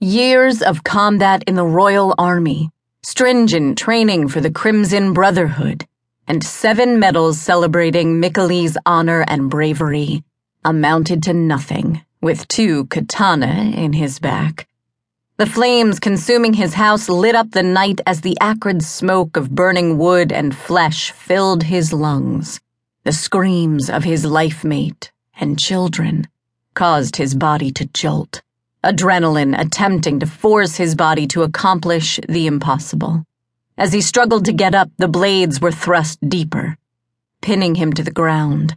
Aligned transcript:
Years 0.00 0.62
of 0.62 0.84
combat 0.84 1.42
in 1.48 1.56
the 1.56 1.66
Royal 1.66 2.14
Army, 2.18 2.70
stringent 3.02 3.76
training 3.76 4.28
for 4.28 4.40
the 4.40 4.48
Crimson 4.48 5.12
Brotherhood, 5.12 5.88
and 6.28 6.44
seven 6.44 7.00
medals 7.00 7.40
celebrating 7.40 8.22
Mikkeli's 8.22 8.78
honor 8.86 9.24
and 9.26 9.50
bravery 9.50 10.22
amounted 10.64 11.24
to 11.24 11.32
nothing 11.32 12.00
with 12.22 12.46
two 12.46 12.84
katana 12.86 13.72
in 13.74 13.92
his 13.92 14.20
back. 14.20 14.68
The 15.36 15.46
flames 15.46 15.98
consuming 15.98 16.52
his 16.52 16.74
house 16.74 17.08
lit 17.08 17.34
up 17.34 17.50
the 17.50 17.64
night 17.64 18.00
as 18.06 18.20
the 18.20 18.38
acrid 18.40 18.84
smoke 18.84 19.36
of 19.36 19.50
burning 19.50 19.98
wood 19.98 20.30
and 20.30 20.54
flesh 20.54 21.10
filled 21.10 21.64
his 21.64 21.92
lungs. 21.92 22.60
The 23.02 23.10
screams 23.10 23.90
of 23.90 24.04
his 24.04 24.24
life 24.24 24.62
mate 24.62 25.10
and 25.40 25.58
children 25.58 26.28
caused 26.74 27.16
his 27.16 27.34
body 27.34 27.72
to 27.72 27.86
jolt, 27.86 28.42
adrenaline 28.84 29.58
attempting 29.58 30.20
to 30.20 30.26
force 30.26 30.76
his 30.76 30.94
body 30.94 31.26
to 31.28 31.42
accomplish 31.42 32.20
the 32.28 32.46
impossible. 32.46 33.24
As 33.76 33.92
he 33.92 34.00
struggled 34.00 34.44
to 34.46 34.52
get 34.52 34.74
up, 34.74 34.90
the 34.96 35.08
blades 35.08 35.60
were 35.60 35.72
thrust 35.72 36.18
deeper, 36.28 36.76
pinning 37.40 37.76
him 37.76 37.92
to 37.92 38.02
the 38.02 38.10
ground. 38.10 38.76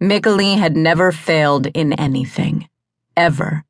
Mikkeli 0.00 0.56
had 0.56 0.76
never 0.76 1.10
failed 1.10 1.66
in 1.66 1.92
anything, 1.94 2.68
ever. 3.16 3.64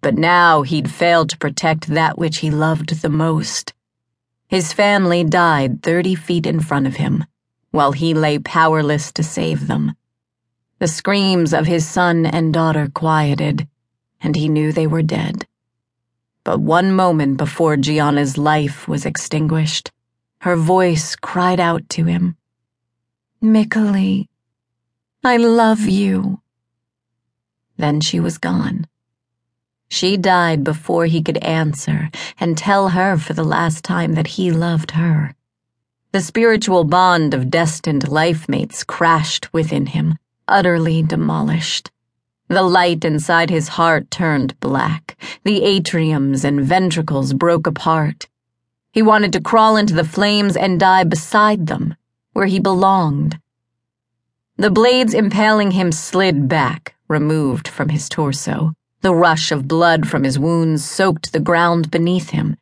But 0.00 0.16
now 0.16 0.62
he'd 0.62 0.90
failed 0.90 1.30
to 1.30 1.38
protect 1.38 1.88
that 1.88 2.18
which 2.18 2.38
he 2.38 2.50
loved 2.50 3.02
the 3.02 3.08
most. 3.08 3.74
His 4.48 4.72
family 4.72 5.24
died 5.24 5.82
30 5.82 6.14
feet 6.14 6.46
in 6.46 6.60
front 6.60 6.86
of 6.86 6.96
him 6.96 7.24
while 7.70 7.92
he 7.92 8.14
lay 8.14 8.38
powerless 8.38 9.12
to 9.12 9.22
save 9.22 9.66
them. 9.66 9.94
The 10.78 10.88
screams 10.88 11.52
of 11.52 11.66
his 11.66 11.86
son 11.86 12.24
and 12.24 12.52
daughter 12.52 12.88
quieted, 12.92 13.68
and 14.20 14.36
he 14.36 14.48
knew 14.48 14.72
they 14.72 14.86
were 14.86 15.02
dead. 15.02 15.46
But 16.44 16.60
one 16.60 16.92
moment 16.92 17.36
before 17.36 17.76
Gianna's 17.76 18.38
life 18.38 18.88
was 18.88 19.04
extinguished, 19.04 19.90
her 20.40 20.56
voice 20.56 21.16
cried 21.16 21.60
out 21.60 21.88
to 21.90 22.04
him 22.04 22.36
Mikkeli, 23.42 24.26
I 25.22 25.36
love 25.36 25.80
you. 25.80 26.40
Then 27.76 28.00
she 28.00 28.18
was 28.18 28.38
gone. 28.38 28.86
She 29.90 30.16
died 30.16 30.64
before 30.64 31.06
he 31.06 31.22
could 31.22 31.38
answer 31.38 32.10
and 32.38 32.58
tell 32.58 32.90
her 32.90 33.16
for 33.16 33.32
the 33.32 33.44
last 33.44 33.84
time 33.84 34.14
that 34.14 34.26
he 34.26 34.50
loved 34.50 34.92
her. 34.92 35.34
The 36.12 36.20
spiritual 36.20 36.84
bond 36.84 37.34
of 37.34 37.50
destined 37.50 38.08
life 38.08 38.48
mates 38.48 38.84
crashed 38.84 39.52
within 39.52 39.86
him, 39.86 40.18
utterly 40.46 41.02
demolished. 41.02 41.90
The 42.48 42.62
light 42.62 43.04
inside 43.04 43.50
his 43.50 43.68
heart 43.68 44.10
turned 44.10 44.58
black. 44.60 45.16
The 45.44 45.60
atriums 45.60 46.44
and 46.44 46.62
ventricles 46.62 47.34
broke 47.34 47.66
apart. 47.66 48.26
He 48.90 49.02
wanted 49.02 49.34
to 49.34 49.40
crawl 49.40 49.76
into 49.76 49.94
the 49.94 50.02
flames 50.02 50.56
and 50.56 50.80
die 50.80 51.04
beside 51.04 51.66
them, 51.66 51.94
where 52.32 52.46
he 52.46 52.58
belonged. 52.58 53.38
The 54.56 54.70
blades 54.70 55.12
impaling 55.12 55.72
him 55.72 55.92
slid 55.92 56.48
back, 56.48 56.94
removed 57.06 57.68
from 57.68 57.90
his 57.90 58.08
torso. 58.08 58.72
The 59.02 59.14
rush 59.14 59.52
of 59.52 59.68
blood 59.68 60.08
from 60.08 60.24
his 60.24 60.38
wounds 60.38 60.84
soaked 60.84 61.32
the 61.32 61.40
ground 61.40 61.90
beneath 61.90 62.30
him. 62.30 62.56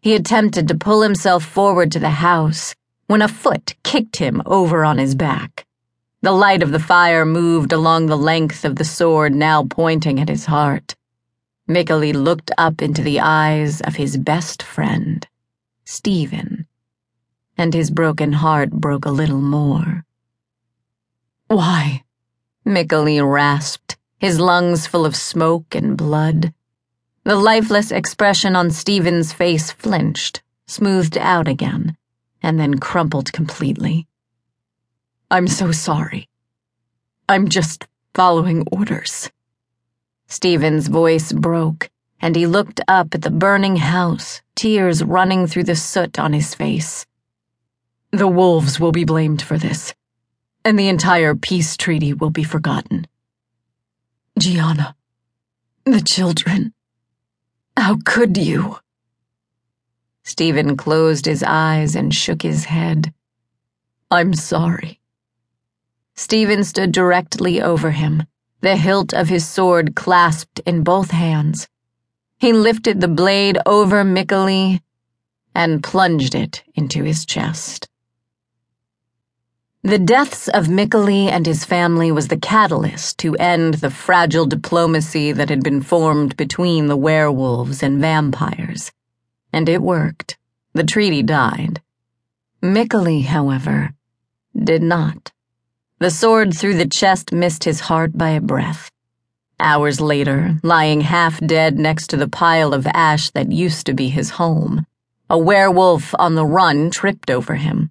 He 0.00 0.14
attempted 0.14 0.68
to 0.68 0.76
pull 0.76 1.02
himself 1.02 1.44
forward 1.44 1.90
to 1.92 1.98
the 1.98 2.10
house 2.10 2.76
when 3.08 3.22
a 3.22 3.28
foot 3.28 3.74
kicked 3.82 4.16
him 4.16 4.40
over 4.46 4.84
on 4.84 4.98
his 4.98 5.16
back. 5.16 5.65
The 6.22 6.32
light 6.32 6.62
of 6.62 6.72
the 6.72 6.80
fire 6.80 7.24
moved 7.26 7.72
along 7.72 8.06
the 8.06 8.16
length 8.16 8.64
of 8.64 8.76
the 8.76 8.84
sword 8.84 9.34
now 9.34 9.64
pointing 9.64 10.18
at 10.18 10.28
his 10.28 10.46
heart. 10.46 10.96
Mikkeli 11.68 12.12
looked 12.14 12.50
up 12.56 12.80
into 12.80 13.02
the 13.02 13.20
eyes 13.20 13.80
of 13.80 13.96
his 13.96 14.16
best 14.16 14.62
friend, 14.62 15.26
Stephen, 15.84 16.66
and 17.58 17.74
his 17.74 17.90
broken 17.90 18.32
heart 18.32 18.70
broke 18.70 19.04
a 19.04 19.10
little 19.10 19.40
more. 19.40 20.04
Why? 21.48 22.04
Mikkeli 22.64 23.20
rasped, 23.20 23.96
his 24.18 24.40
lungs 24.40 24.86
full 24.86 25.04
of 25.04 25.14
smoke 25.14 25.74
and 25.74 25.96
blood. 25.96 26.52
The 27.24 27.36
lifeless 27.36 27.90
expression 27.90 28.56
on 28.56 28.70
Stephen's 28.70 29.32
face 29.32 29.70
flinched, 29.70 30.42
smoothed 30.66 31.18
out 31.18 31.46
again, 31.46 31.96
and 32.42 32.58
then 32.58 32.78
crumpled 32.78 33.32
completely. 33.32 34.06
I'm 35.28 35.48
so 35.48 35.72
sorry. 35.72 36.28
I'm 37.28 37.48
just 37.48 37.88
following 38.14 38.64
orders. 38.70 39.28
Stephen's 40.28 40.86
voice 40.86 41.32
broke, 41.32 41.90
and 42.20 42.36
he 42.36 42.46
looked 42.46 42.80
up 42.86 43.12
at 43.12 43.22
the 43.22 43.30
burning 43.32 43.74
house, 43.74 44.40
tears 44.54 45.02
running 45.02 45.48
through 45.48 45.64
the 45.64 45.74
soot 45.74 46.20
on 46.20 46.32
his 46.32 46.54
face. 46.54 47.06
The 48.12 48.28
wolves 48.28 48.78
will 48.78 48.92
be 48.92 49.04
blamed 49.04 49.42
for 49.42 49.58
this, 49.58 49.94
and 50.64 50.78
the 50.78 50.88
entire 50.88 51.34
peace 51.34 51.76
treaty 51.76 52.14
will 52.14 52.30
be 52.30 52.44
forgotten. 52.44 53.08
Gianna, 54.38 54.94
the 55.84 56.00
children, 56.00 56.72
how 57.76 57.98
could 58.04 58.36
you? 58.36 58.78
Stephen 60.22 60.76
closed 60.76 61.26
his 61.26 61.42
eyes 61.42 61.96
and 61.96 62.14
shook 62.14 62.42
his 62.42 62.66
head. 62.66 63.12
I'm 64.08 64.32
sorry. 64.32 65.00
Stephen 66.16 66.64
stood 66.64 66.92
directly 66.92 67.60
over 67.60 67.90
him, 67.90 68.24
the 68.62 68.76
hilt 68.76 69.12
of 69.12 69.28
his 69.28 69.46
sword 69.46 69.94
clasped 69.94 70.60
in 70.60 70.82
both 70.82 71.10
hands. 71.10 71.68
He 72.38 72.52
lifted 72.52 73.00
the 73.00 73.08
blade 73.08 73.58
over 73.66 74.02
Mikkeli 74.02 74.80
and 75.54 75.82
plunged 75.82 76.34
it 76.34 76.64
into 76.74 77.04
his 77.04 77.24
chest. 77.26 77.88
The 79.82 79.98
deaths 79.98 80.48
of 80.48 80.66
Mikkeli 80.66 81.28
and 81.28 81.46
his 81.46 81.64
family 81.64 82.10
was 82.10 82.28
the 82.28 82.38
catalyst 82.38 83.18
to 83.18 83.36
end 83.36 83.74
the 83.74 83.90
fragile 83.90 84.46
diplomacy 84.46 85.32
that 85.32 85.48
had 85.48 85.62
been 85.62 85.80
formed 85.80 86.36
between 86.36 86.88
the 86.88 86.96
werewolves 86.96 87.82
and 87.82 88.00
vampires. 88.00 88.90
And 89.52 89.68
it 89.68 89.80
worked. 89.80 90.38
The 90.72 90.82
treaty 90.82 91.22
died. 91.22 91.82
Mikkeli, 92.62 93.26
however, 93.26 93.94
did 94.54 94.82
not. 94.82 95.30
The 95.98 96.10
sword 96.10 96.54
through 96.54 96.76
the 96.76 96.86
chest 96.86 97.32
missed 97.32 97.64
his 97.64 97.80
heart 97.80 98.18
by 98.18 98.30
a 98.30 98.40
breath. 98.40 98.90
Hours 99.58 99.98
later, 99.98 100.60
lying 100.62 101.00
half 101.00 101.40
dead 101.40 101.78
next 101.78 102.08
to 102.08 102.18
the 102.18 102.28
pile 102.28 102.74
of 102.74 102.86
ash 102.88 103.30
that 103.30 103.50
used 103.50 103.86
to 103.86 103.94
be 103.94 104.10
his 104.10 104.30
home, 104.30 104.84
a 105.30 105.38
werewolf 105.38 106.14
on 106.18 106.34
the 106.34 106.44
run 106.44 106.90
tripped 106.90 107.30
over 107.30 107.54
him. 107.54 107.90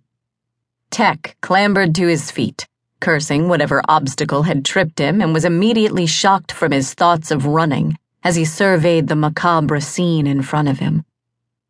Tech 0.91 1.35
clambered 1.41 1.95
to 1.95 2.05
his 2.05 2.29
feet, 2.29 2.67
cursing 2.99 3.49
whatever 3.49 3.81
obstacle 3.89 4.43
had 4.43 4.63
tripped 4.63 4.99
him, 4.99 5.19
and 5.19 5.33
was 5.33 5.43
immediately 5.43 6.05
shocked 6.05 6.51
from 6.51 6.73
his 6.73 6.93
thoughts 6.93 7.31
of 7.31 7.47
running 7.47 7.97
as 8.23 8.35
he 8.35 8.45
surveyed 8.45 9.07
the 9.07 9.15
macabre 9.15 9.81
scene 9.81 10.27
in 10.27 10.43
front 10.43 10.67
of 10.67 10.77
him. 10.77 11.03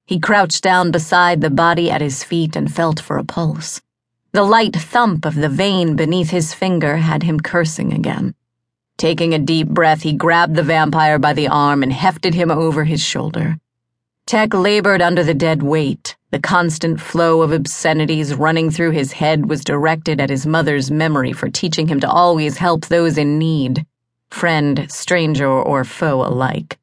He 0.06 0.20
crouched 0.20 0.62
down 0.62 0.92
beside 0.92 1.40
the 1.40 1.50
body 1.50 1.90
at 1.90 2.02
his 2.02 2.26
feet 2.26 2.58
and 2.58 2.74
felt 2.74 3.00
for 3.00 3.18
a 3.18 3.24
pulse. 3.24 3.82
The 4.36 4.44
light 4.44 4.76
thump 4.76 5.24
of 5.24 5.36
the 5.36 5.48
vein 5.48 5.96
beneath 5.96 6.32
his 6.32 6.54
finger 6.54 6.98
had 6.98 7.24
him 7.24 7.40
cursing 7.40 7.94
again. 7.94 8.36
Taking 8.98 9.34
a 9.34 9.40
deep 9.40 9.70
breath, 9.70 10.02
he 10.02 10.12
grabbed 10.12 10.56
the 10.56 10.62
vampire 10.62 11.18
by 11.18 11.32
the 11.32 11.48
arm 11.48 11.82
and 11.82 11.94
hefted 11.94 12.34
him 12.34 12.52
over 12.52 12.84
his 12.84 13.02
shoulder. 13.02 13.58
Tech 14.26 14.54
labored 14.54 15.02
under 15.02 15.24
the 15.24 15.34
dead 15.34 15.64
weight. 15.64 16.18
The 16.32 16.40
constant 16.40 17.00
flow 17.00 17.44
of 17.44 17.54
obscenities 17.54 18.36
running 18.36 18.72
through 18.72 18.92
his 18.92 19.14
head 19.14 19.48
was 19.48 19.64
directed 19.64 20.20
at 20.20 20.30
his 20.30 20.46
mother's 20.46 20.92
memory 20.92 21.32
for 21.32 21.48
teaching 21.48 21.88
him 21.88 22.02
to 22.02 22.10
always 22.10 22.58
help 22.58 22.88
those 22.88 23.18
in 23.18 23.40
need, 23.40 23.86
friend, 24.30 24.92
stranger, 24.92 25.48
or 25.48 25.86
foe 25.86 26.22
alike. 26.22 26.78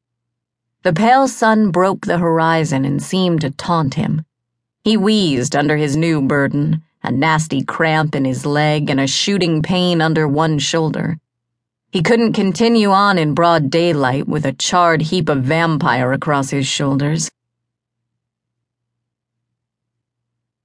The 0.84 0.94
pale 0.94 1.28
sun 1.28 1.70
broke 1.70 2.06
the 2.06 2.16
horizon 2.16 2.86
and 2.86 3.02
seemed 3.02 3.42
to 3.42 3.50
taunt 3.50 3.92
him. 3.92 4.24
He 4.84 4.96
wheezed 4.96 5.54
under 5.54 5.76
his 5.76 5.98
new 5.98 6.22
burden, 6.22 6.82
a 7.02 7.10
nasty 7.10 7.64
cramp 7.64 8.14
in 8.14 8.24
his 8.24 8.46
leg 8.46 8.88
and 8.90 9.00
a 9.00 9.06
shooting 9.06 9.62
pain 9.62 10.00
under 10.00 10.28
one 10.28 10.58
shoulder. 10.58 11.18
He 11.90 12.02
couldn't 12.02 12.32
continue 12.32 12.90
on 12.90 13.18
in 13.18 13.34
broad 13.34 13.70
daylight 13.70 14.26
with 14.26 14.46
a 14.46 14.52
charred 14.52 15.02
heap 15.02 15.28
of 15.28 15.42
vampire 15.42 16.12
across 16.12 16.50
his 16.50 16.66
shoulders. 16.66 17.30